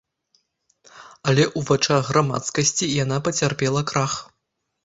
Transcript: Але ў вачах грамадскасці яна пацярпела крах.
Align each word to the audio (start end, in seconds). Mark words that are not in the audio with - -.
Але 1.33 1.43
ў 1.45 1.59
вачах 1.69 2.01
грамадскасці 2.13 2.91
яна 3.03 3.23
пацярпела 3.29 3.81
крах. 3.93 4.13